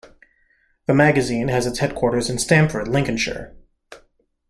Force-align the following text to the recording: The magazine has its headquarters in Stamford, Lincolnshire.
The 0.87 0.95
magazine 0.95 1.49
has 1.49 1.67
its 1.67 1.77
headquarters 1.77 2.27
in 2.27 2.39
Stamford, 2.39 2.87
Lincolnshire. 2.87 3.55